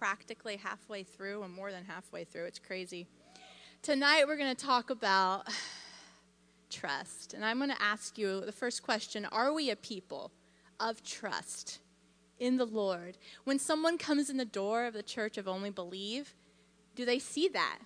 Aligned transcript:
practically 0.00 0.56
halfway 0.56 1.02
through 1.02 1.42
and 1.42 1.52
more 1.52 1.70
than 1.70 1.84
halfway 1.84 2.24
through. 2.24 2.46
It's 2.46 2.58
crazy. 2.58 3.06
Tonight, 3.82 4.26
we're 4.26 4.38
going 4.38 4.54
to 4.54 4.64
talk 4.66 4.88
about 4.88 5.46
trust. 6.70 7.34
And 7.34 7.44
I'm 7.44 7.58
going 7.58 7.68
to 7.68 7.82
ask 7.82 8.16
you 8.16 8.40
the 8.40 8.50
first 8.50 8.82
question 8.82 9.26
Are 9.26 9.52
we 9.52 9.68
a 9.70 9.76
people 9.76 10.32
of 10.80 11.04
trust 11.04 11.80
in 12.38 12.56
the 12.56 12.64
Lord? 12.64 13.18
When 13.44 13.58
someone 13.58 13.98
comes 13.98 14.30
in 14.30 14.38
the 14.38 14.46
door 14.46 14.86
of 14.86 14.94
the 14.94 15.02
church 15.02 15.36
of 15.36 15.46
Only 15.46 15.68
Believe, 15.68 16.34
do 16.96 17.04
they 17.04 17.18
see 17.18 17.48
that? 17.48 17.80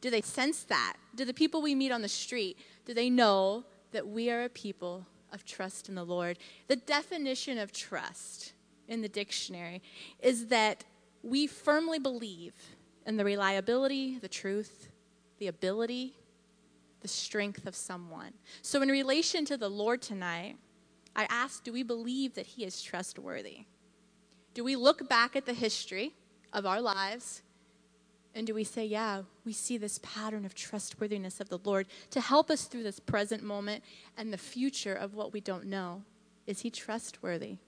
Do 0.00 0.08
they 0.08 0.22
sense 0.22 0.62
that? 0.62 0.96
Do 1.14 1.26
the 1.26 1.34
people 1.34 1.60
we 1.60 1.74
meet 1.74 1.92
on 1.92 2.00
the 2.00 2.08
street, 2.08 2.56
do 2.86 2.94
they 2.94 3.10
know 3.10 3.64
that 3.92 4.08
we 4.08 4.30
are 4.30 4.44
a 4.44 4.48
people 4.48 5.04
of 5.30 5.44
trust 5.44 5.90
in 5.90 5.94
the 5.94 6.04
Lord? 6.04 6.38
The 6.68 6.76
definition 6.76 7.58
of 7.58 7.70
trust 7.70 8.54
in 8.88 9.02
the 9.02 9.08
dictionary 9.10 9.82
is 10.20 10.46
that 10.46 10.84
we 11.22 11.46
firmly 11.46 11.98
believe 11.98 12.54
in 13.06 13.16
the 13.16 13.24
reliability, 13.24 14.18
the 14.18 14.28
truth, 14.28 14.88
the 15.38 15.46
ability, 15.46 16.14
the 17.00 17.08
strength 17.08 17.66
of 17.66 17.74
someone. 17.74 18.32
So, 18.62 18.82
in 18.82 18.88
relation 18.88 19.44
to 19.46 19.56
the 19.56 19.68
Lord 19.68 20.02
tonight, 20.02 20.56
I 21.16 21.26
ask 21.28 21.64
do 21.64 21.72
we 21.72 21.82
believe 21.82 22.34
that 22.34 22.46
He 22.46 22.64
is 22.64 22.82
trustworthy? 22.82 23.64
Do 24.54 24.64
we 24.64 24.76
look 24.76 25.08
back 25.08 25.36
at 25.36 25.46
the 25.46 25.54
history 25.54 26.14
of 26.52 26.66
our 26.66 26.80
lives 26.80 27.42
and 28.34 28.46
do 28.46 28.54
we 28.54 28.64
say, 28.64 28.84
yeah, 28.84 29.22
we 29.44 29.52
see 29.52 29.76
this 29.76 29.98
pattern 30.02 30.44
of 30.44 30.54
trustworthiness 30.54 31.40
of 31.40 31.48
the 31.48 31.58
Lord 31.64 31.86
to 32.10 32.20
help 32.20 32.50
us 32.50 32.64
through 32.64 32.84
this 32.84 33.00
present 33.00 33.42
moment 33.42 33.82
and 34.16 34.32
the 34.32 34.38
future 34.38 34.94
of 34.94 35.14
what 35.14 35.32
we 35.32 35.40
don't 35.40 35.66
know? 35.66 36.02
Is 36.46 36.60
He 36.60 36.70
trustworthy? 36.70 37.58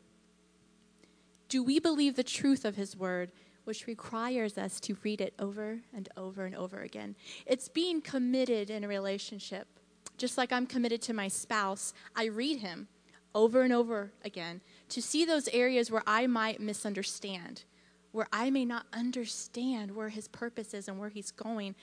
Do 1.53 1.63
we 1.63 1.81
believe 1.81 2.17
the 2.17 2.25
truth 2.25 2.65
of 2.65 2.77
His 2.77 2.97
word, 2.97 3.31
which 3.65 3.87
requires 3.87 4.57
us 4.57 4.81
to 4.81 4.97
read 5.03 5.21
it 5.21 5.35
over 5.39 5.81
and 5.95 6.09
over 6.17 6.47
and 6.47 6.57
over 6.57 6.81
again? 6.81 7.15
It's 7.45 7.69
being 7.69 8.01
committed 8.01 8.71
in 8.71 8.85
a 8.85 8.89
relationship. 8.89 9.69
Just 10.17 10.39
like 10.39 10.51
I'm 10.51 10.67
committed 10.67 11.03
to 11.03 11.13
my 11.13 11.29
spouse, 11.29 11.93
I 12.17 12.25
read 12.25 12.61
Him 12.61 12.89
over 13.35 13.61
and 13.61 13.71
over 13.71 14.13
again 14.25 14.63
to 14.89 15.03
see 15.03 15.27
those 15.27 15.47
areas 15.49 15.91
where 15.91 16.03
I 16.07 16.27
might 16.27 16.59
misunderstand 16.59 17.65
where 18.13 18.29
I 18.33 18.49
may 18.49 18.65
not 18.65 18.87
understand 18.91 19.95
where 19.95 20.09
his 20.09 20.29
purpose 20.29 20.73
is 20.73 20.89
and 20.89 20.99
where 20.99 21.09
he's 21.11 21.31
going. 21.31 21.75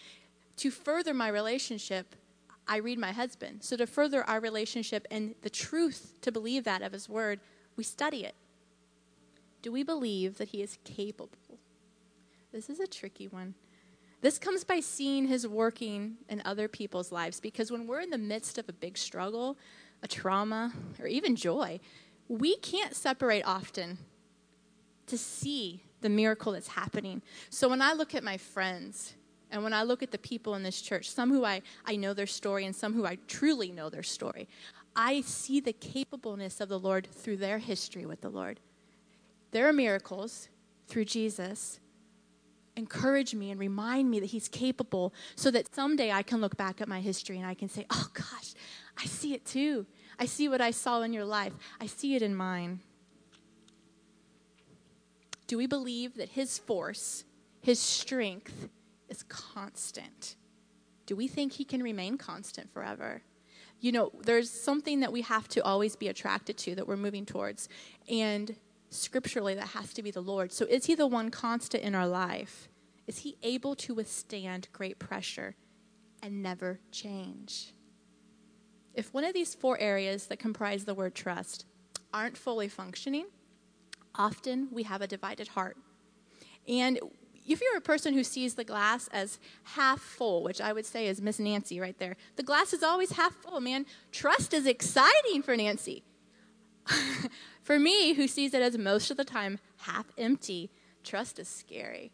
To 0.57 0.72
further 0.72 1.13
my 1.13 1.27
relationship, 1.27 2.16
I 2.67 2.77
read 2.77 2.97
my 2.97 3.11
husband. 3.11 3.63
So, 3.63 3.75
to 3.77 3.85
further 3.85 4.23
our 4.23 4.39
relationship 4.39 5.07
and 5.11 5.35
the 5.41 5.49
truth 5.49 6.17
to 6.22 6.31
believe 6.31 6.63
that 6.63 6.81
of 6.81 6.91
his 6.91 7.07
word, 7.07 7.39
we 7.75 7.83
study 7.83 8.25
it. 8.25 8.35
Do 9.61 9.71
we 9.71 9.83
believe 9.83 10.38
that 10.38 10.49
he 10.49 10.61
is 10.61 10.77
capable? 10.83 11.59
This 12.52 12.69
is 12.69 12.79
a 12.79 12.88
tricky 12.88 13.27
one. 13.27 13.55
This 14.21 14.38
comes 14.38 14.63
by 14.63 14.79
seeing 14.79 15.27
his 15.27 15.47
working 15.47 16.17
in 16.27 16.41
other 16.43 16.67
people's 16.67 17.11
lives 17.11 17.39
because 17.39 17.71
when 17.71 17.88
we're 17.88 18.01
in 18.01 18.09
the 18.09 18.17
midst 18.17 18.57
of 18.57 18.67
a 18.67 18.73
big 18.73 18.97
struggle, 18.97 19.57
a 20.03 20.07
trauma, 20.07 20.73
or 20.99 21.07
even 21.07 21.35
joy, 21.35 21.79
we 22.27 22.57
can't 22.57 22.95
separate 22.95 23.43
often 23.43 23.97
to 25.07 25.17
see 25.17 25.83
the 26.01 26.09
miracle 26.09 26.51
that's 26.51 26.67
happening. 26.67 27.21
So 27.49 27.69
when 27.69 27.81
I 27.81 27.94
look 27.94 28.13
at 28.13 28.23
my 28.23 28.38
friends, 28.38 29.16
and 29.51 29.63
when 29.63 29.73
I 29.73 29.83
look 29.83 30.03
at 30.03 30.11
the 30.11 30.17
people 30.17 30.55
in 30.55 30.63
this 30.63 30.81
church, 30.81 31.09
some 31.09 31.31
who 31.31 31.44
I, 31.44 31.61
I 31.85 31.95
know 31.95 32.13
their 32.13 32.27
story 32.27 32.66
and 32.66 32.75
some 32.75 32.94
who 32.94 33.05
I 33.05 33.17
truly 33.27 33.71
know 33.71 33.89
their 33.89 34.03
story, 34.03 34.47
I 34.95 35.21
see 35.21 35.59
the 35.59 35.73
capableness 35.73 36.61
of 36.61 36.69
the 36.69 36.79
Lord 36.79 37.07
through 37.11 37.38
their 37.38 37.57
history 37.57 38.05
with 38.05 38.21
the 38.21 38.29
Lord. 38.29 38.59
Their 39.52 39.73
miracles 39.73 40.50
through 40.88 41.05
Jesus 41.05 41.80
encourage 42.75 43.36
me 43.36 43.52
and 43.52 43.59
remind 43.59 44.09
me 44.09 44.19
that 44.19 44.28
He's 44.28 44.47
capable 44.47 45.14
so 45.36 45.52
that 45.52 45.73
someday 45.73 46.11
I 46.11 46.23
can 46.23 46.41
look 46.41 46.58
back 46.58 46.81
at 46.81 46.88
my 46.88 47.02
history 47.02 47.38
and 47.38 47.45
I 47.45 47.53
can 47.53 47.69
say, 47.69 47.86
oh 47.89 48.08
gosh, 48.14 48.53
I 48.97 49.06
see 49.06 49.33
it 49.33 49.45
too. 49.45 49.85
I 50.18 50.25
see 50.25 50.50
what 50.50 50.62
I 50.62 50.72
saw 50.72 51.01
in 51.01 51.13
your 51.13 51.25
life, 51.25 51.53
I 51.79 51.85
see 51.85 52.16
it 52.16 52.22
in 52.22 52.35
mine. 52.35 52.79
Do 55.47 55.57
we 55.57 55.66
believe 55.66 56.16
that 56.16 56.29
His 56.29 56.57
force, 56.57 57.23
His 57.62 57.79
strength, 57.79 58.69
is 59.09 59.23
constant? 59.23 60.35
Do 61.06 61.16
we 61.16 61.28
think 61.28 61.53
He 61.53 61.66
can 61.66 61.81
remain 61.81 62.18
constant 62.18 62.72
forever? 62.72 63.23
You 63.81 63.91
know, 63.94 64.12
there's 64.22 64.50
something 64.50 65.00
that 65.00 65.12
we 65.12 65.22
have 65.22 65.47
to 65.50 65.63
always 65.63 65.96
be 65.96 66.09
attracted 66.09 66.57
to 66.59 66.75
that 66.75 66.88
we're 66.88 66.97
moving 66.97 67.25
towards. 67.25 67.69
And 68.09 68.56
scripturally, 68.89 69.55
that 69.55 69.69
has 69.69 69.94
to 69.94 70.03
be 70.03 70.11
the 70.11 70.22
Lord. 70.22 70.51
So, 70.51 70.66
is 70.66 70.85
He 70.85 70.95
the 70.95 71.07
one 71.07 71.31
constant 71.31 71.83
in 71.83 71.95
our 71.95 72.07
life? 72.07 72.69
Is 73.07 73.19
He 73.19 73.38
able 73.44 73.75
to 73.75 73.94
withstand 73.94 74.69
great 74.73 75.00
pressure 75.00 75.55
and 76.22 76.44
never 76.44 76.79
change? 76.91 77.73
If 78.94 79.13
one 79.13 79.23
of 79.23 79.33
these 79.33 79.55
four 79.55 79.78
areas 79.79 80.28
that 80.28 80.39
comprise 80.39 80.85
the 80.85 80.94
word 80.94 81.16
trust 81.16 81.66
aren't 82.13 82.38
fully 82.38 82.67
functioning, 82.67 83.28
often 84.16 84.67
we 84.72 84.83
have 84.83 85.01
a 85.01 85.07
divided 85.07 85.49
heart. 85.49 85.78
And 86.67 86.99
if 87.47 87.61
you're 87.61 87.78
a 87.78 87.81
person 87.81 88.13
who 88.13 88.23
sees 88.23 88.55
the 88.55 88.63
glass 88.63 89.07
as 89.07 89.39
half 89.63 89.99
full, 89.99 90.44
which 90.44 90.61
I 90.61 90.73
would 90.73 90.85
say 90.85 91.07
is 91.07 91.22
Miss 91.22 91.39
Nancy 91.39 91.79
right 91.79 91.97
there, 91.97 92.16
the 92.35 92.44
glass 92.44 92.73
is 92.73 92.83
always 92.83 93.13
half 93.13 93.33
full, 93.33 93.59
man. 93.59 93.85
Trust 94.11 94.53
is 94.53 94.67
exciting 94.67 95.41
for 95.41 95.55
Nancy. 95.55 96.03
for 97.63 97.79
me, 97.79 98.13
who 98.13 98.27
sees 98.27 98.53
it 98.53 98.61
as 98.61 98.77
most 98.77 99.11
of 99.11 99.17
the 99.17 99.25
time 99.25 99.59
half 99.77 100.05
empty, 100.17 100.69
trust 101.03 101.39
is 101.39 101.47
scary. 101.47 102.11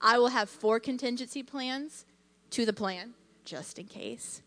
I 0.00 0.18
will 0.18 0.28
have 0.28 0.50
four 0.50 0.80
contingency 0.80 1.42
plans 1.42 2.04
to 2.50 2.66
the 2.66 2.72
plan, 2.72 3.14
just 3.44 3.78
in 3.78 3.86
case. 3.86 4.42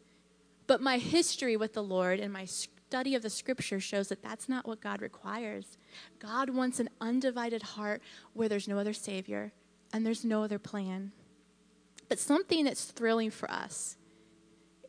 But 0.68 0.82
my 0.82 0.98
history 0.98 1.56
with 1.56 1.74
the 1.74 1.84
Lord 1.84 2.20
and 2.20 2.34
my 2.34 2.46
study 2.46 3.16
of 3.16 3.22
the 3.22 3.30
scripture 3.30 3.80
shows 3.80 4.10
that 4.10 4.22
that's 4.22 4.50
not 4.50 4.68
what 4.68 4.82
God 4.82 5.02
requires. 5.02 5.78
God 6.20 6.50
wants 6.50 6.80
an 6.80 6.90
undivided 7.00 7.64
heart 7.64 8.02
where 8.34 8.50
there's 8.50 8.68
no 8.68 8.78
other 8.78 8.94
Savior 8.94 9.54
and 9.94 10.06
there's 10.06 10.26
no 10.26 10.44
other 10.44 10.60
plan. 10.60 11.12
But 12.10 12.20
something 12.20 12.66
that's 12.66 12.86
thrilling 12.86 13.32
for 13.32 13.50
us 13.50 13.98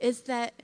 is 0.00 0.22
that 0.22 0.62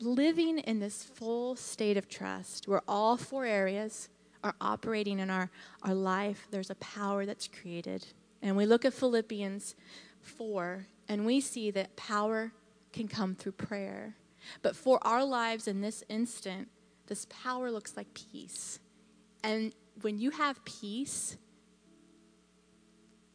living 0.00 0.58
in 0.58 0.80
this 0.80 1.02
full 1.02 1.56
state 1.56 1.96
of 1.96 2.08
trust, 2.08 2.68
where 2.68 2.82
all 2.88 3.16
four 3.16 3.44
areas 3.44 4.08
are 4.42 4.54
operating 4.60 5.18
in 5.18 5.30
our, 5.30 5.50
our 5.82 5.94
life, 5.94 6.46
there's 6.50 6.70
a 6.70 6.74
power 6.76 7.24
that's 7.24 7.48
created. 7.48 8.06
And 8.42 8.56
we 8.56 8.66
look 8.66 8.84
at 8.84 8.92
Philippians 8.92 9.74
4, 10.20 10.86
and 11.08 11.24
we 11.24 11.40
see 11.40 11.70
that 11.70 11.96
power 11.96 12.52
can 12.92 13.08
come 13.08 13.34
through 13.34 13.52
prayer. 13.52 14.16
But 14.62 14.76
for 14.76 14.98
our 15.06 15.24
lives 15.24 15.66
in 15.66 15.80
this 15.80 16.04
instant, 16.08 16.68
this 17.06 17.26
power 17.30 17.70
looks 17.70 17.96
like 17.96 18.12
peace. 18.14 18.80
And 19.42 19.74
when 20.02 20.18
you 20.18 20.30
have 20.30 20.64
peace, 20.64 21.36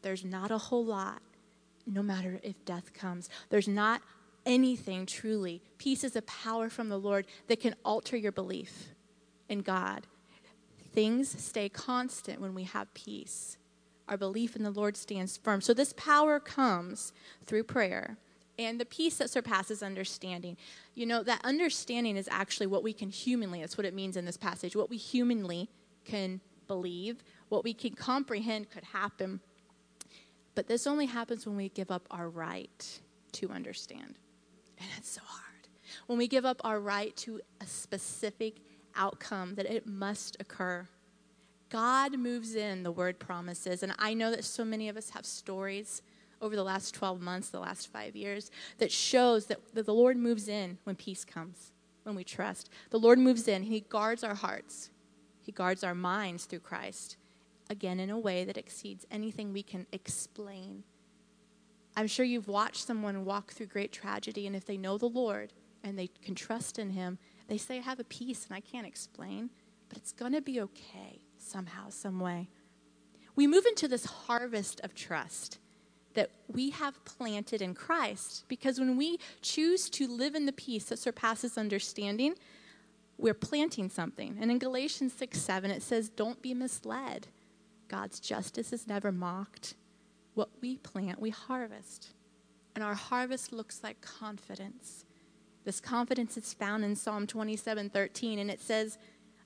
there's 0.01 0.23
not 0.23 0.51
a 0.51 0.57
whole 0.57 0.85
lot, 0.85 1.21
no 1.85 2.01
matter 2.01 2.39
if 2.43 2.63
death 2.65 2.93
comes. 2.93 3.29
There's 3.49 3.67
not 3.67 4.01
anything 4.45 5.05
truly. 5.05 5.61
Peace 5.77 6.03
is 6.03 6.15
a 6.15 6.21
power 6.23 6.69
from 6.69 6.89
the 6.89 6.99
Lord 6.99 7.25
that 7.47 7.59
can 7.59 7.75
alter 7.83 8.17
your 8.17 8.31
belief 8.31 8.89
in 9.47 9.59
God. 9.59 10.07
Things 10.93 11.43
stay 11.43 11.69
constant 11.69 12.41
when 12.41 12.53
we 12.53 12.63
have 12.63 12.93
peace. 12.93 13.57
Our 14.07 14.17
belief 14.17 14.55
in 14.55 14.63
the 14.63 14.71
Lord 14.71 14.97
stands 14.97 15.37
firm. 15.37 15.61
So, 15.61 15.73
this 15.73 15.93
power 15.93 16.39
comes 16.39 17.13
through 17.45 17.63
prayer 17.65 18.17
and 18.57 18.79
the 18.79 18.85
peace 18.85 19.17
that 19.17 19.29
surpasses 19.29 19.81
understanding. 19.81 20.57
You 20.93 21.05
know, 21.05 21.23
that 21.23 21.41
understanding 21.45 22.17
is 22.17 22.27
actually 22.29 22.67
what 22.67 22.83
we 22.83 22.91
can 22.91 23.09
humanly, 23.09 23.61
that's 23.61 23.77
what 23.77 23.85
it 23.85 23.93
means 23.93 24.17
in 24.17 24.25
this 24.25 24.37
passage, 24.37 24.75
what 24.75 24.89
we 24.89 24.97
humanly 24.97 25.69
can 26.05 26.41
believe, 26.67 27.23
what 27.47 27.63
we 27.63 27.73
can 27.73 27.93
comprehend 27.93 28.69
could 28.69 28.83
happen. 28.83 29.39
But 30.55 30.67
this 30.67 30.85
only 30.87 31.05
happens 31.05 31.45
when 31.45 31.55
we 31.55 31.69
give 31.69 31.89
up 31.89 32.05
our 32.11 32.29
right 32.29 32.99
to 33.33 33.49
understand. 33.49 34.15
And 34.79 34.89
it's 34.97 35.09
so 35.09 35.21
hard. 35.25 35.67
When 36.07 36.17
we 36.17 36.27
give 36.27 36.45
up 36.45 36.61
our 36.63 36.79
right 36.79 37.15
to 37.17 37.41
a 37.61 37.65
specific 37.65 38.57
outcome, 38.95 39.55
that 39.55 39.65
it 39.65 39.85
must 39.85 40.37
occur. 40.39 40.87
God 41.69 42.17
moves 42.17 42.55
in, 42.55 42.83
the 42.83 42.91
word 42.91 43.19
promises. 43.19 43.83
And 43.83 43.93
I 43.99 44.13
know 44.13 44.31
that 44.31 44.43
so 44.43 44.65
many 44.65 44.89
of 44.89 44.97
us 44.97 45.11
have 45.11 45.25
stories 45.25 46.01
over 46.41 46.55
the 46.55 46.63
last 46.63 46.93
12 46.95 47.21
months, 47.21 47.49
the 47.49 47.59
last 47.59 47.91
five 47.91 48.15
years, 48.15 48.49
that 48.77 48.91
shows 48.91 49.45
that, 49.47 49.59
that 49.73 49.85
the 49.85 49.93
Lord 49.93 50.17
moves 50.17 50.47
in 50.47 50.77
when 50.83 50.95
peace 50.95 51.25
comes, 51.25 51.71
when 52.03 52.15
we 52.15 52.23
trust. 52.23 52.69
The 52.89 52.99
Lord 52.99 53.19
moves 53.19 53.47
in, 53.47 53.63
He 53.63 53.81
guards 53.81 54.23
our 54.23 54.35
hearts, 54.35 54.89
He 55.41 55.51
guards 55.51 55.83
our 55.83 55.95
minds 55.95 56.45
through 56.45 56.59
Christ, 56.59 57.17
again, 57.69 57.99
in 57.99 58.09
a 58.09 58.17
way 58.17 58.45
that 58.45 58.57
exceeds 58.57 59.05
anything 59.11 59.51
we 59.51 59.63
can 59.63 59.85
explain. 59.91 60.83
I'm 61.99 62.07
sure 62.07 62.25
you've 62.25 62.47
watched 62.47 62.87
someone 62.87 63.25
walk 63.25 63.51
through 63.51 63.65
great 63.65 63.91
tragedy, 63.91 64.47
and 64.47 64.55
if 64.55 64.63
they 64.63 64.77
know 64.77 64.97
the 64.97 65.09
Lord 65.09 65.51
and 65.83 65.99
they 65.99 66.07
can 66.07 66.33
trust 66.33 66.79
in 66.79 66.91
Him, 66.91 67.17
they 67.49 67.57
say, 67.57 67.79
I 67.79 67.81
have 67.81 67.99
a 67.99 68.05
peace 68.05 68.45
and 68.47 68.55
I 68.55 68.61
can't 68.61 68.87
explain, 68.87 69.49
but 69.89 69.97
it's 69.97 70.13
going 70.13 70.31
to 70.31 70.39
be 70.39 70.61
okay 70.61 71.23
somehow, 71.37 71.89
some 71.89 72.21
way. 72.21 72.47
we 73.35 73.47
move 73.47 73.65
into 73.65 73.89
this 73.89 74.05
harvest 74.05 74.79
of 74.79 74.95
trust 74.95 75.59
that 76.13 76.31
we 76.47 76.69
have 76.69 77.03
planted 77.03 77.61
in 77.61 77.73
Christ. 77.73 78.45
Because 78.47 78.79
when 78.79 78.95
we 78.95 79.19
choose 79.41 79.89
to 79.89 80.07
live 80.07 80.35
in 80.35 80.45
the 80.45 80.53
peace 80.53 80.85
that 80.85 80.99
surpasses 80.99 81.57
understanding, 81.57 82.35
we're 83.17 83.33
planting 83.33 83.89
something. 83.89 84.37
And 84.39 84.49
in 84.49 84.57
Galatians 84.57 85.11
6 85.11 85.37
7, 85.37 85.69
it 85.69 85.83
says, 85.83 86.07
Don't 86.07 86.41
be 86.41 86.53
misled. 86.53 87.27
God's 87.89 88.21
justice 88.21 88.71
is 88.71 88.87
never 88.87 89.11
mocked. 89.11 89.73
What 90.39 90.61
we 90.61 90.77
plant, 90.77 91.19
we 91.19 91.31
harvest. 91.31 92.13
And 92.73 92.81
our 92.81 92.93
harvest 92.93 93.51
looks 93.51 93.83
like 93.83 93.99
confidence. 93.99 95.03
This 95.65 95.81
confidence 95.81 96.37
is 96.37 96.53
found 96.53 96.85
in 96.85 96.95
Psalm 96.95 97.27
27 97.27 97.89
13, 97.89 98.39
and 98.39 98.49
it 98.49 98.61
says, 98.61 98.97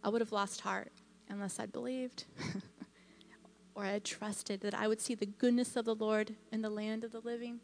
I 0.03 0.09
would 0.09 0.21
have 0.21 0.31
lost 0.31 0.61
heart 0.61 0.91
unless 1.29 1.59
I'd 1.59 1.71
believed 1.73 2.25
or 3.73 3.85
I 3.85 3.93
had 3.93 4.03
trusted 4.03 4.61
that 4.61 4.75
I 4.75 4.87
would 4.87 5.01
see 5.01 5.15
the 5.15 5.25
goodness 5.25 5.75
of 5.75 5.85
the 5.85 5.95
Lord 5.95 6.35
in 6.51 6.61
the 6.61 6.69
land 6.69 7.03
of 7.03 7.11
the 7.11 7.21
living. 7.21 7.61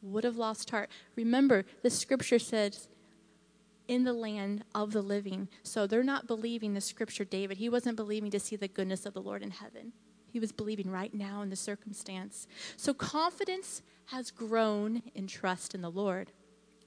Would 0.00 0.22
have 0.22 0.36
lost 0.36 0.70
heart. 0.70 0.88
Remember, 1.16 1.64
the 1.82 1.90
scripture 1.90 2.38
says, 2.38 2.86
in 3.88 4.04
the 4.04 4.12
land 4.12 4.62
of 4.72 4.92
the 4.92 5.02
living. 5.02 5.48
So 5.64 5.88
they're 5.88 6.04
not 6.04 6.28
believing 6.28 6.74
the 6.74 6.80
scripture, 6.80 7.24
David. 7.24 7.56
He 7.56 7.68
wasn't 7.68 7.96
believing 7.96 8.30
to 8.30 8.38
see 8.38 8.54
the 8.54 8.68
goodness 8.68 9.04
of 9.04 9.14
the 9.14 9.20
Lord 9.20 9.42
in 9.42 9.50
heaven. 9.50 9.94
He 10.32 10.40
was 10.40 10.52
believing 10.52 10.90
right 10.90 11.12
now 11.12 11.42
in 11.42 11.50
the 11.50 11.56
circumstance. 11.56 12.46
So 12.76 12.94
confidence 12.94 13.82
has 14.06 14.30
grown 14.30 15.02
in 15.14 15.26
trust 15.26 15.74
in 15.74 15.82
the 15.82 15.90
Lord. 15.90 16.32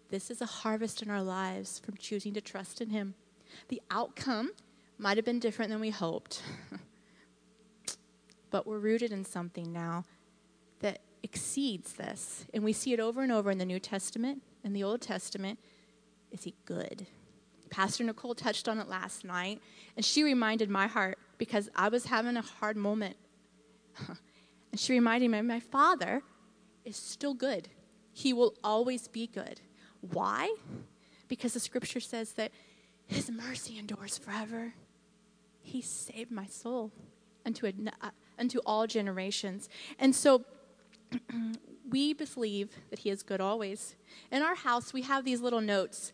This 0.10 0.30
is 0.30 0.42
a 0.42 0.46
harvest 0.46 1.02
in 1.02 1.10
our 1.10 1.24
lives 1.24 1.80
from 1.80 1.98
choosing 1.98 2.34
to 2.34 2.42
trust 2.42 2.82
in 2.82 2.90
Him. 2.90 3.16
The 3.70 3.82
outcome 3.90 4.52
might 4.98 5.18
have 5.18 5.26
been 5.26 5.40
different 5.40 5.72
than 5.72 5.80
we 5.80 5.90
hoped, 5.90 6.44
but 8.52 8.68
we're 8.68 8.80
rooted 8.80 9.12
in 9.12 9.26
something 9.26 9.72
now 9.74 10.06
that 10.82 11.00
exceeds 11.24 11.94
this. 11.94 12.46
And 12.54 12.64
we 12.64 12.74
see 12.74 12.94
it 12.94 13.00
over 13.00 13.22
and 13.22 13.32
over 13.32 13.50
in 13.50 13.58
the 13.58 13.66
New 13.66 13.80
Testament, 13.80 14.44
in 14.64 14.74
the 14.74 14.84
Old 14.84 15.02
Testament. 15.02 15.60
Is 16.32 16.44
he 16.44 16.54
good? 16.66 17.08
Pastor 17.70 18.04
Nicole 18.04 18.36
touched 18.36 18.68
on 18.68 18.78
it 18.78 18.88
last 18.88 19.26
night, 19.26 19.60
and 19.96 20.06
she 20.06 20.24
reminded 20.24 20.70
my 20.70 20.86
heart 20.86 21.18
because 21.40 21.70
I 21.76 21.90
was 21.90 22.06
having 22.06 22.38
a 22.38 22.42
hard 22.42 22.78
moment. 22.78 23.18
And 24.72 24.80
she 24.80 24.94
reminded 24.94 25.30
me, 25.30 25.42
my 25.42 25.60
father 25.60 26.22
is 26.86 26.96
still 26.96 27.34
good. 27.34 27.70
He 28.12 28.34
will 28.34 28.54
always 28.64 29.08
be 29.08 29.28
good. 29.28 29.62
Why? 30.02 30.54
Because 31.28 31.54
the 31.54 31.60
scripture 31.60 32.00
says 32.00 32.34
that 32.34 32.52
his 33.08 33.30
mercy 33.30 33.78
endures 33.80 34.18
forever. 34.18 34.74
He 35.62 35.82
saved 35.82 36.32
my 36.32 36.46
soul 36.46 36.92
unto, 37.46 37.66
a, 37.66 37.74
uh, 38.02 38.10
unto 38.38 38.60
all 38.66 38.88
generations. 38.88 39.70
And 40.00 40.16
so 40.16 40.44
we 41.90 42.14
believe 42.14 42.70
that 42.90 43.00
he 43.00 43.10
is 43.10 43.24
good 43.24 43.42
always. 43.42 43.96
In 44.32 44.42
our 44.42 44.56
house, 44.56 44.94
we 44.94 45.04
have 45.04 45.26
these 45.26 45.42
little 45.42 45.62
notes 45.62 46.14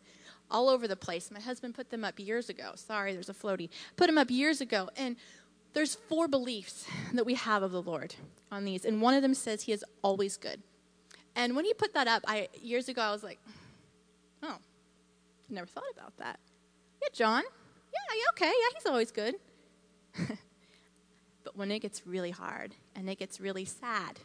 all 0.51 0.69
over 0.69 0.87
the 0.87 0.95
place. 0.95 1.29
My 1.31 1.39
husband 1.39 1.75
put 1.75 1.89
them 1.89 2.03
up 2.03 2.19
years 2.19 2.49
ago. 2.49 2.71
Sorry, 2.75 3.13
there's 3.13 3.29
a 3.29 3.33
floaty. 3.33 3.69
Put 3.95 4.07
them 4.07 4.17
up 4.17 4.31
years 4.31 4.61
ago. 4.61 4.89
And 4.97 5.15
there's 5.73 5.95
four 5.95 6.27
beliefs 6.27 6.85
that 7.13 7.25
we 7.25 7.35
have 7.35 7.63
of 7.63 7.71
the 7.71 7.81
Lord 7.81 8.15
on 8.51 8.65
these. 8.65 8.85
And 8.85 9.01
one 9.01 9.13
of 9.13 9.21
them 9.21 9.33
says 9.33 9.63
he 9.63 9.71
is 9.71 9.85
always 10.01 10.37
good. 10.37 10.61
And 11.35 11.55
when 11.55 11.65
he 11.65 11.73
put 11.73 11.93
that 11.93 12.07
up, 12.07 12.23
I 12.27 12.49
years 12.61 12.89
ago 12.89 13.01
I 13.01 13.11
was 13.11 13.23
like, 13.23 13.39
oh, 14.43 14.57
never 15.49 15.67
thought 15.67 15.83
about 15.93 16.17
that. 16.17 16.39
Yeah, 17.01 17.07
John. 17.13 17.43
Yeah, 17.93 18.15
yeah, 18.15 18.23
okay. 18.31 18.51
Yeah, 18.51 18.75
he's 18.75 18.85
always 18.85 19.11
good. 19.11 19.35
but 21.43 21.55
when 21.55 21.71
it 21.71 21.79
gets 21.79 22.05
really 22.05 22.31
hard 22.31 22.75
and 22.95 23.09
it 23.09 23.19
gets 23.19 23.39
really 23.39 23.65
sad, 23.65 24.19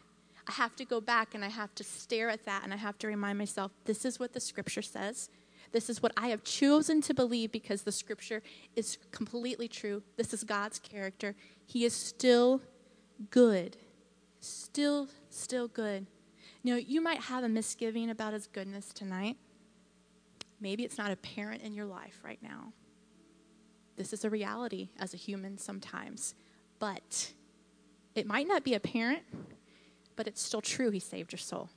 I 0.47 0.53
have 0.53 0.75
to 0.75 0.85
go 0.85 1.01
back 1.01 1.33
and 1.33 1.43
I 1.43 1.49
have 1.49 1.73
to 1.75 1.83
stare 1.83 2.29
at 2.29 2.45
that 2.45 2.63
and 2.63 2.73
I 2.73 2.77
have 2.77 2.97
to 2.99 3.07
remind 3.07 3.37
myself 3.37 3.71
this 3.85 4.05
is 4.05 4.19
what 4.19 4.33
the 4.33 4.39
scripture 4.39 4.81
says. 4.81 5.29
This 5.75 5.89
is 5.89 6.01
what 6.01 6.13
I 6.15 6.29
have 6.29 6.45
chosen 6.45 7.01
to 7.01 7.13
believe 7.13 7.51
because 7.51 7.81
the 7.81 7.91
scripture 7.91 8.41
is 8.77 8.97
completely 9.11 9.67
true. 9.67 10.03
This 10.15 10.33
is 10.33 10.45
God's 10.45 10.79
character. 10.79 11.35
He 11.65 11.83
is 11.83 11.93
still 11.93 12.61
good. 13.29 13.75
Still, 14.39 15.09
still 15.29 15.67
good. 15.67 16.07
You 16.63 16.73
know, 16.75 16.79
you 16.79 17.01
might 17.01 17.19
have 17.23 17.43
a 17.43 17.49
misgiving 17.49 18.09
about 18.09 18.31
his 18.31 18.47
goodness 18.47 18.93
tonight. 18.93 19.35
Maybe 20.61 20.85
it's 20.85 20.97
not 20.97 21.11
apparent 21.11 21.61
in 21.61 21.73
your 21.73 21.87
life 21.87 22.21
right 22.23 22.39
now. 22.41 22.71
This 23.97 24.13
is 24.13 24.23
a 24.23 24.29
reality 24.29 24.91
as 24.97 25.13
a 25.13 25.17
human 25.17 25.57
sometimes. 25.57 26.35
But 26.79 27.33
it 28.15 28.25
might 28.25 28.47
not 28.47 28.63
be 28.63 28.75
apparent, 28.75 29.23
but 30.15 30.25
it's 30.25 30.41
still 30.41 30.61
true. 30.61 30.89
He 30.91 31.01
saved 31.01 31.33
your 31.33 31.39
soul. 31.39 31.67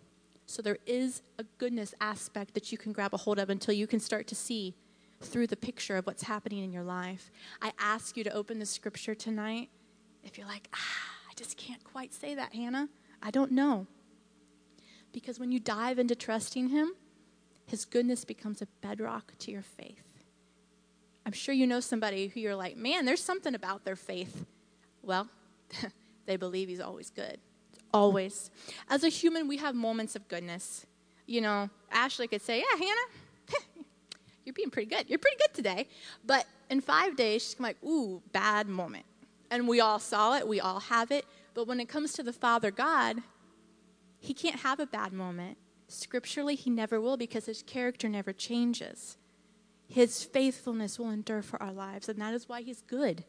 So 0.48 0.62
there 0.62 0.78
is 0.86 1.20
a 1.38 1.44
goodness 1.58 1.94
aspect 2.00 2.54
that 2.54 2.72
you 2.72 2.78
can 2.78 2.92
grab 2.92 3.12
a 3.12 3.18
hold 3.18 3.38
of 3.38 3.50
until 3.50 3.74
you 3.74 3.86
can 3.86 4.00
start 4.00 4.26
to 4.28 4.34
see 4.34 4.74
through 5.20 5.46
the 5.46 5.58
picture 5.58 5.98
of 5.98 6.06
what's 6.06 6.22
happening 6.22 6.64
in 6.64 6.72
your 6.72 6.84
life. 6.84 7.30
I 7.60 7.72
ask 7.78 8.16
you 8.16 8.24
to 8.24 8.32
open 8.32 8.58
the 8.58 8.64
scripture 8.64 9.14
tonight. 9.14 9.68
If 10.24 10.38
you're 10.38 10.46
like, 10.46 10.70
ah, 10.74 11.10
I 11.30 11.34
just 11.36 11.58
can't 11.58 11.84
quite 11.84 12.14
say 12.14 12.34
that, 12.34 12.54
Hannah, 12.54 12.88
I 13.22 13.30
don't 13.30 13.52
know. 13.52 13.86
Because 15.12 15.38
when 15.38 15.52
you 15.52 15.60
dive 15.60 15.98
into 15.98 16.14
trusting 16.14 16.70
Him, 16.70 16.92
His 17.66 17.84
goodness 17.84 18.24
becomes 18.24 18.62
a 18.62 18.66
bedrock 18.80 19.34
to 19.40 19.50
your 19.50 19.62
faith. 19.62 20.24
I'm 21.26 21.32
sure 21.32 21.54
you 21.54 21.66
know 21.66 21.80
somebody 21.80 22.28
who 22.28 22.40
you're 22.40 22.56
like, 22.56 22.74
man, 22.74 23.04
there's 23.04 23.22
something 23.22 23.54
about 23.54 23.84
their 23.84 23.96
faith. 23.96 24.46
Well, 25.02 25.28
they 26.24 26.36
believe 26.36 26.68
He's 26.68 26.80
always 26.80 27.10
good 27.10 27.38
always. 27.92 28.50
As 28.88 29.04
a 29.04 29.08
human, 29.08 29.48
we 29.48 29.56
have 29.58 29.74
moments 29.74 30.16
of 30.16 30.28
goodness. 30.28 30.86
You 31.26 31.40
know, 31.40 31.70
Ashley 31.90 32.28
could 32.28 32.42
say, 32.42 32.58
Yeah, 32.58 32.78
Hannah, 32.78 33.64
you're 34.44 34.54
being 34.54 34.70
pretty 34.70 34.88
good. 34.88 35.08
You're 35.08 35.18
pretty 35.18 35.36
good 35.38 35.54
today. 35.54 35.88
But 36.24 36.46
in 36.70 36.80
five 36.80 37.16
days, 37.16 37.42
she's 37.42 37.60
like, 37.60 37.76
Ooh, 37.84 38.22
bad 38.32 38.68
moment. 38.68 39.04
And 39.50 39.66
we 39.66 39.80
all 39.80 39.98
saw 39.98 40.36
it, 40.36 40.46
we 40.46 40.60
all 40.60 40.80
have 40.80 41.10
it. 41.10 41.24
But 41.54 41.66
when 41.66 41.80
it 41.80 41.88
comes 41.88 42.12
to 42.14 42.22
the 42.22 42.32
Father 42.32 42.70
God, 42.70 43.22
he 44.20 44.34
can't 44.34 44.60
have 44.60 44.80
a 44.80 44.86
bad 44.86 45.12
moment. 45.12 45.58
Scripturally, 45.88 46.54
he 46.54 46.70
never 46.70 47.00
will 47.00 47.16
because 47.16 47.46
his 47.46 47.62
character 47.62 48.08
never 48.08 48.32
changes. 48.32 49.16
His 49.88 50.22
faithfulness 50.22 50.98
will 50.98 51.10
endure 51.10 51.40
for 51.40 51.62
our 51.62 51.72
lives, 51.72 52.08
and 52.08 52.20
that 52.20 52.34
is 52.34 52.48
why 52.48 52.60
he's 52.60 52.82
good. 52.82 53.24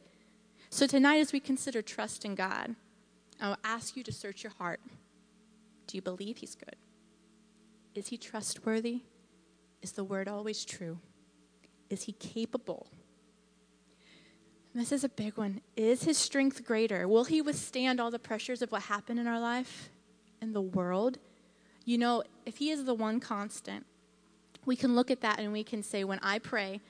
So, 0.68 0.86
tonight, 0.86 1.16
as 1.16 1.32
we 1.32 1.40
consider 1.40 1.80
trust 1.80 2.24
in 2.24 2.34
God, 2.34 2.76
I'll 3.40 3.58
ask 3.64 3.96
you 3.96 4.02
to 4.04 4.12
search 4.12 4.42
your 4.42 4.52
heart. 4.58 4.80
Do 5.86 5.96
you 5.96 6.02
believe 6.02 6.38
he's 6.38 6.54
good? 6.54 6.76
Is 7.94 8.08
he 8.08 8.16
trustworthy? 8.16 9.02
Is 9.82 9.92
the 9.92 10.04
word 10.04 10.28
always 10.28 10.64
true? 10.64 10.98
Is 11.88 12.02
he 12.04 12.12
capable? 12.12 12.86
And 14.72 14.80
this 14.80 14.92
is 14.92 15.02
a 15.02 15.08
big 15.08 15.36
one. 15.36 15.60
Is 15.76 16.04
his 16.04 16.16
strength 16.16 16.64
greater? 16.64 17.08
Will 17.08 17.24
he 17.24 17.42
withstand 17.42 18.00
all 18.00 18.10
the 18.10 18.18
pressures 18.18 18.62
of 18.62 18.70
what 18.70 18.82
happened 18.82 19.18
in 19.18 19.26
our 19.26 19.40
life, 19.40 19.90
in 20.40 20.52
the 20.52 20.60
world? 20.60 21.18
You 21.84 21.98
know, 21.98 22.22
if 22.46 22.58
he 22.58 22.70
is 22.70 22.84
the 22.84 22.94
one 22.94 23.18
constant, 23.18 23.86
we 24.64 24.76
can 24.76 24.94
look 24.94 25.10
at 25.10 25.22
that 25.22 25.40
and 25.40 25.52
we 25.52 25.64
can 25.64 25.82
say, 25.82 26.04
when 26.04 26.20
I 26.22 26.38
pray, 26.38 26.80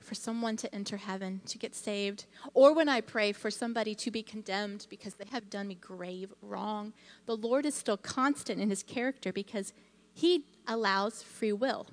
for 0.00 0.14
someone 0.14 0.56
to 0.56 0.74
enter 0.74 0.96
heaven, 0.96 1.40
to 1.46 1.58
get 1.58 1.74
saved, 1.74 2.26
or 2.54 2.72
when 2.72 2.88
I 2.88 3.00
pray 3.00 3.32
for 3.32 3.50
somebody 3.50 3.94
to 3.96 4.10
be 4.10 4.22
condemned 4.22 4.86
because 4.88 5.14
they 5.14 5.26
have 5.30 5.50
done 5.50 5.68
me 5.68 5.74
grave 5.74 6.32
wrong, 6.40 6.92
the 7.26 7.36
Lord 7.36 7.66
is 7.66 7.74
still 7.74 7.96
constant 7.96 8.60
in 8.60 8.70
his 8.70 8.82
character 8.82 9.32
because 9.32 9.72
he 10.14 10.44
allows 10.66 11.22
free 11.22 11.52
will. 11.52 11.86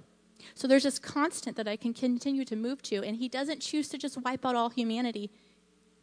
So 0.53 0.67
there's 0.67 0.83
this 0.83 0.99
constant 0.99 1.57
that 1.57 1.67
I 1.67 1.75
can 1.75 1.93
continue 1.93 2.45
to 2.45 2.55
move 2.55 2.81
to, 2.83 3.03
and 3.03 3.17
he 3.17 3.27
doesn't 3.27 3.61
choose 3.61 3.89
to 3.89 3.97
just 3.97 4.21
wipe 4.21 4.45
out 4.45 4.55
all 4.55 4.69
humanity 4.69 5.31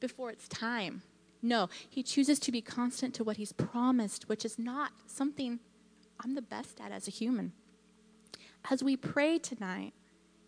before 0.00 0.30
it's 0.30 0.48
time. 0.48 1.02
No, 1.42 1.68
he 1.88 2.02
chooses 2.02 2.38
to 2.40 2.52
be 2.52 2.60
constant 2.60 3.14
to 3.14 3.24
what 3.24 3.36
he's 3.36 3.52
promised, 3.52 4.28
which 4.28 4.44
is 4.44 4.58
not 4.58 4.92
something 5.06 5.60
I'm 6.22 6.34
the 6.34 6.42
best 6.42 6.80
at 6.80 6.92
as 6.92 7.08
a 7.08 7.10
human. 7.10 7.52
As 8.70 8.82
we 8.82 8.96
pray 8.96 9.38
tonight, 9.38 9.92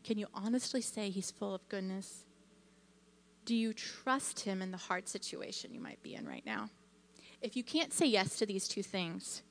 can 0.05 0.19
you 0.19 0.27
honestly 0.35 0.83
say 0.83 1.09
he's 1.09 1.31
full 1.31 1.55
of 1.55 1.69
goodness? 1.69 2.25
Do 3.47 3.57
you 3.57 3.73
trust 3.73 4.41
him 4.41 4.63
in 4.63 4.71
the 4.71 4.77
hard 4.77 5.09
situation 5.09 5.75
you 5.75 5.81
might 5.81 6.03
be 6.03 6.15
in 6.15 6.29
right 6.29 6.45
now? 6.47 6.69
If 7.41 7.57
you 7.57 7.65
can't 7.65 7.93
say 7.93 8.07
yes 8.07 8.37
to 8.37 8.47
these 8.47 8.69
two 8.69 8.83
things, 8.83 9.43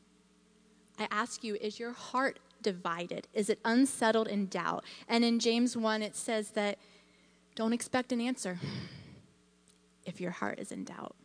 I 0.98 1.08
ask 1.12 1.44
you, 1.44 1.56
is 1.56 1.80
your 1.80 1.92
heart 1.92 2.40
divided? 2.62 3.28
Is 3.34 3.50
it 3.50 3.60
unsettled 3.66 4.28
in 4.28 4.48
doubt? 4.48 4.84
And 5.08 5.26
in 5.26 5.40
James 5.40 5.76
1, 5.76 6.02
it 6.02 6.16
says 6.16 6.52
that 6.52 6.78
don't 7.56 7.74
expect 7.74 8.12
an 8.12 8.22
answer 8.22 8.60
if 10.06 10.22
your 10.22 10.32
heart 10.32 10.60
is 10.60 10.72
in 10.72 10.84
doubt. 10.86 11.16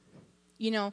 You 0.59 0.71
know, 0.71 0.93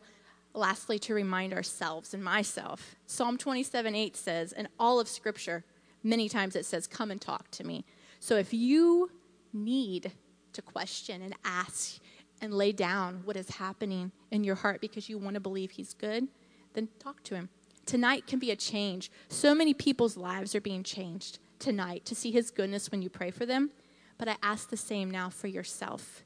lastly, 0.54 1.00
to 1.00 1.14
remind 1.14 1.54
ourselves 1.54 2.14
and 2.14 2.24
myself, 2.24 2.96
Psalm 3.06 3.38
27 3.38 3.96
8 3.96 4.16
says, 4.16 4.52
and 4.54 4.68
all 4.80 5.00
of 5.00 5.08
Scripture, 5.08 5.64
many 6.04 6.30
times 6.30 6.56
it 6.56 6.66
says, 6.66 6.88
Come 6.88 7.12
and 7.12 7.20
talk 7.20 7.50
to 7.52 7.64
me. 7.64 7.86
So 8.20 8.38
if 8.38 8.54
you 8.54 9.12
need 9.54 10.12
to 10.54 10.62
question 10.62 11.22
and 11.22 11.36
ask 11.44 12.00
and 12.42 12.54
lay 12.54 12.72
down 12.72 13.22
what 13.26 13.38
is 13.38 13.50
happening 13.50 14.12
in 14.32 14.44
your 14.44 14.56
heart 14.56 14.82
because 14.82 15.10
you 15.10 15.18
want 15.18 15.36
to 15.36 15.40
believe 15.40 15.72
He's 15.72 15.94
good, 15.94 16.28
then 16.74 16.90
talk 17.00 17.24
to 17.24 17.36
Him. 17.36 17.50
Tonight 17.86 18.28
can 18.28 18.40
be 18.40 18.52
a 18.52 18.56
change. 18.56 19.12
So 19.30 19.54
many 19.54 19.74
people's 19.74 20.18
lives 20.18 20.56
are 20.56 20.62
being 20.62 20.84
changed 20.84 21.40
tonight 21.60 22.06
to 22.06 22.16
see 22.16 22.32
His 22.32 22.52
goodness 22.52 22.92
when 22.92 23.02
you 23.02 23.10
pray 23.10 23.32
for 23.32 23.46
them. 23.46 23.72
But 24.18 24.28
I 24.28 24.38
ask 24.42 24.70
the 24.70 24.78
same 24.78 25.12
now 25.12 25.30
for 25.30 25.48
yourself. 25.48 26.24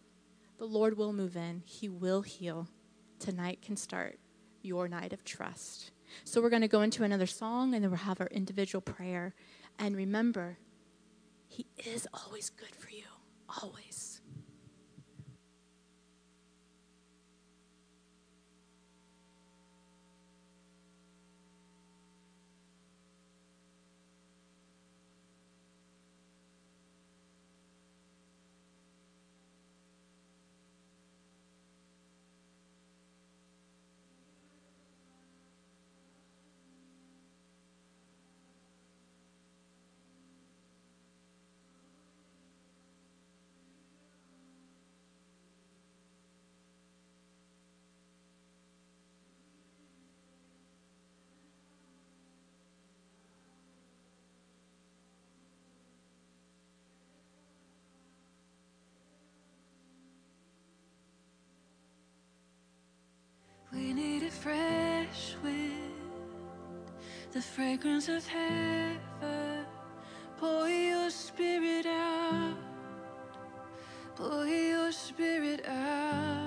The 0.57 0.65
Lord 0.65 0.97
will 0.97 1.13
move 1.13 1.35
in, 1.35 1.63
He 1.65 1.89
will 1.89 2.21
heal. 2.21 2.67
Tonight 3.19 3.61
can 3.61 3.75
start 3.75 4.19
your 4.61 4.87
night 4.87 5.13
of 5.13 5.23
trust. 5.23 5.91
So 6.23 6.41
we're 6.41 6.49
going 6.49 6.61
to 6.61 6.67
go 6.67 6.81
into 6.81 7.03
another 7.03 7.25
song 7.25 7.73
and 7.73 7.83
then 7.83 7.91
we'll 7.91 7.99
have 7.99 8.21
our 8.21 8.27
individual 8.27 8.81
prayer. 8.81 9.33
And 9.77 9.95
remember, 9.95 10.57
He 11.49 11.67
is 11.85 12.07
always 12.13 12.49
good 12.51 12.75
for 12.75 12.89
you, 12.91 13.05
always. 13.61 14.08
The 67.39 67.43
fragrance 67.43 68.09
of 68.09 68.27
heaven. 68.27 69.65
Pour 70.37 70.67
your 70.67 71.09
spirit 71.09 71.85
out, 71.85 72.53
pour 74.13 74.45
your 74.45 74.91
spirit 74.91 75.65
out. 75.65 76.38